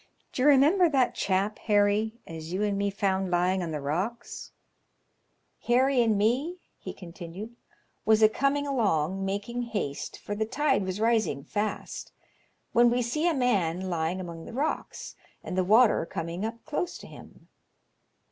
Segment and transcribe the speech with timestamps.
[0.33, 4.51] D'ye remember that chap, Harry, as you and me found lying on the rocks?
[5.67, 7.55] Harry and me," he continued,
[8.03, 12.13] "was a coming along, making haste, for the tide was rising fast,
[12.71, 16.97] when we see a man lying among the rocks, and the water coming up close
[16.97, 17.49] to him.